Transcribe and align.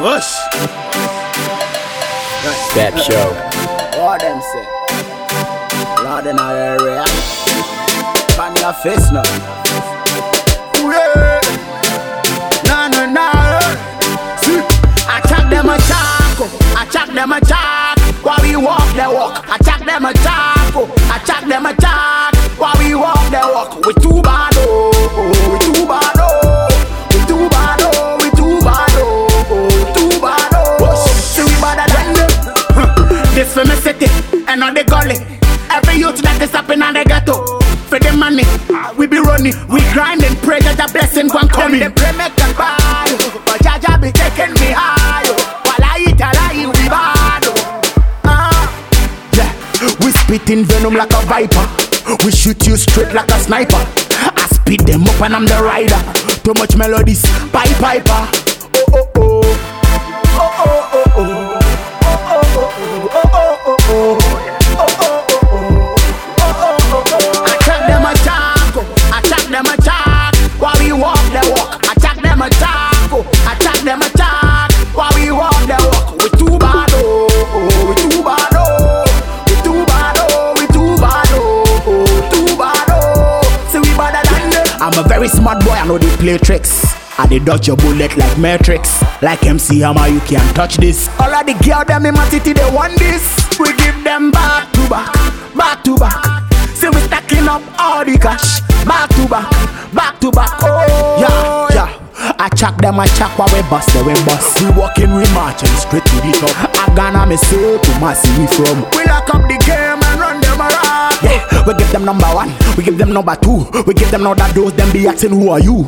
Whoosh. 0.00 0.32
Step 2.72 2.96
show. 2.96 3.28
What 4.00 4.20
them 4.22 4.40
say? 4.40 4.66
Lord 6.02 6.26
in 6.26 6.38
our 6.38 6.56
area. 6.56 7.04
On 8.40 8.56
your 8.56 8.72
face 8.80 9.12
now. 9.12 9.22
Yeah. 10.80 11.40
No, 12.64 12.88
no, 12.88 13.12
no. 13.12 13.28
See, 14.40 14.64
attack 15.04 15.50
them 15.50 15.68
a 15.68 15.76
chaco. 15.84 16.48
Oh. 16.48 16.82
Attack 16.82 17.08
them 17.12 17.32
a 17.32 17.40
chack. 17.44 17.98
While 18.24 18.38
we 18.40 18.56
walk, 18.56 18.88
they 18.96 19.06
walk. 19.06 19.44
Attack 19.48 19.84
them 19.84 20.06
a 20.06 20.14
chaco. 20.14 20.88
Oh. 20.88 21.14
Attack 21.14 21.46
them 21.46 21.66
a 21.66 21.76
chack. 21.76 22.34
While 22.56 22.76
we 22.78 22.94
walk, 22.94 23.30
they 23.30 23.44
walk. 23.52 23.84
We 23.84 23.92
too 24.00 24.22
bad, 24.22 24.54
oh, 24.56 24.90
oh. 24.94 25.52
We 25.52 25.58
too 25.60 25.86
bad, 25.86 26.09
This 33.50 33.66
for 33.66 33.68
me 33.68 33.74
city 33.80 34.06
and 34.46 34.62
on 34.62 34.74
the 34.74 34.84
gully. 34.84 35.18
Every 35.70 35.98
youth 35.98 36.22
that 36.22 36.38
is 36.40 36.54
up 36.54 36.70
in 36.70 36.78
the 36.78 37.02
ghetto. 37.02 37.58
For 37.90 37.98
the 37.98 38.14
money, 38.14 38.46
we 38.94 39.10
be 39.10 39.18
running, 39.18 39.58
we 39.66 39.82
grinding, 39.90 40.38
pray 40.46 40.62
that 40.62 40.78
the 40.78 40.86
blessing 40.94 41.26
gon' 41.26 41.48
come 41.50 41.74
in. 41.74 41.80
Them 41.80 41.92
pray 41.98 42.14
make 42.14 42.34
them 42.38 42.54
bad, 42.54 43.10
but 43.42 43.58
Jaja 43.58 43.98
be 43.98 44.14
taking 44.14 44.54
me 44.54 44.70
high. 44.70 45.26
While 45.66 45.82
I 45.82 45.98
eat, 45.98 46.22
I 46.22 46.30
we 46.62 46.86
bad. 46.86 47.42
Ah, 48.22 48.70
yeah, 49.34 49.50
we 49.98 50.14
spitting 50.14 50.62
venom 50.62 50.94
like 50.94 51.10
a 51.10 51.22
viper. 51.26 51.66
We 52.22 52.30
shoot 52.30 52.62
you 52.70 52.76
straight 52.76 53.10
like 53.14 53.34
a 53.34 53.38
sniper. 53.42 53.82
I 54.30 54.46
speed 54.54 54.86
them 54.86 55.10
up 55.10 55.20
and 55.26 55.34
I'm 55.34 55.46
the 55.46 55.58
rider. 55.58 55.98
Too 56.46 56.54
much 56.54 56.76
melodies, 56.76 57.26
pipe 57.50 57.74
piper. 57.82 58.49
Very 85.20 85.28
smart 85.28 85.60
boy, 85.66 85.72
I 85.72 85.86
know 85.86 85.98
they 85.98 86.08
play 86.16 86.38
tricks. 86.38 86.80
I 87.18 87.26
dey 87.26 87.40
dodge 87.40 87.68
your 87.68 87.76
bullet 87.76 88.16
like 88.16 88.38
Matrix. 88.38 89.02
Like 89.20 89.44
MC 89.44 89.80
Hammer, 89.80 90.08
you 90.08 90.20
can't 90.20 90.56
touch 90.56 90.78
this. 90.78 91.10
All 91.20 91.28
of 91.28 91.44
the 91.44 91.52
girl 91.62 91.84
them 91.84 92.06
in 92.06 92.14
my 92.14 92.26
city, 92.30 92.54
they 92.54 92.64
want 92.72 92.98
this. 92.98 93.20
We 93.60 93.68
give 93.76 94.02
them 94.02 94.30
back 94.30 94.72
to 94.72 94.88
back, 94.88 95.12
back 95.54 95.84
to 95.84 95.96
back. 95.96 96.24
See 96.72 96.88
we 96.88 97.00
stacking 97.04 97.48
up 97.48 97.60
all 97.78 98.02
the 98.02 98.16
cash, 98.16 98.60
back 98.88 99.10
to 99.10 99.28
back, 99.28 99.50
back 99.92 100.18
to 100.20 100.30
back. 100.30 100.56
Oh 100.64 101.20
yeah, 101.20 101.76
yeah. 101.76 102.34
I 102.40 102.48
chuck 102.56 102.80
them, 102.80 102.98
I 102.98 103.06
chuck 103.20 103.36
while 103.38 103.52
we 103.52 103.60
bust, 103.68 103.92
they 103.92 104.02
we 104.02 104.14
bust. 104.24 104.56
We 104.62 104.70
walking, 104.72 105.12
we 105.12 105.28
marching 105.36 105.68
straight 105.76 106.04
to 106.04 106.16
the 106.24 106.32
top. 106.40 106.56
I 106.80 106.94
gonna 106.96 107.26
me 107.26 107.36
say 107.36 107.76
to 107.76 107.92
my 108.00 108.16
we 108.40 108.46
from. 108.56 108.88
We 108.96 109.04
lock 109.04 109.28
up 109.28 109.44
the 109.44 109.60
game 109.68 109.99
we 111.66 111.74
give 111.74 111.92
them 111.92 112.04
number 112.04 112.26
one, 112.26 112.50
we 112.76 112.84
give 112.84 112.98
them 112.98 113.12
number 113.12 113.36
two, 113.36 113.66
we 113.86 113.94
give 113.94 114.10
them 114.10 114.22
another 114.22 114.52
dose, 114.54 114.72
them 114.72 114.92
be 114.92 115.06
asking 115.06 115.30
who 115.30 115.50
are 115.50 115.60
you? 115.60 115.84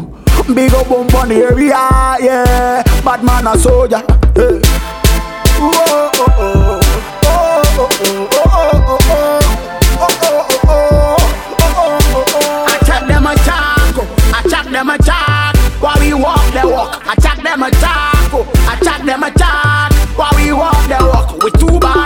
Big 0.54 0.72
up 0.74 0.90
on 0.90 1.08
fun 1.08 1.32
area, 1.32 2.16
yeah. 2.20 2.82
Bad 3.04 3.24
man 3.24 3.46
a 3.46 3.56
soldier. 3.58 4.02
Yeah. 4.36 4.60
Whoa, 5.58 6.10
oh, 6.14 6.32
oh, 6.38 6.80
oh, 7.24 7.62
oh, 7.78 7.88
oh, 8.04 8.28
oh, 8.34 8.98
oh, 9.00 9.08
oh. 9.08 9.42
them 14.72 14.88
attack. 14.90 15.56
While 15.80 16.00
we 16.00 16.14
walk, 16.14 16.52
they 16.52 16.64
walk. 16.64 17.02
Attack 17.06 17.42
them 17.42 17.62
attack. 17.62 18.32
Attack 18.32 19.04
them 19.04 19.22
attack. 19.22 19.92
While 20.16 20.32
we 20.36 20.52
walk, 20.52 20.88
they 20.88 20.98
walk. 20.98 21.42
With 21.42 21.58
two 21.60 21.78
bars. 21.78 22.01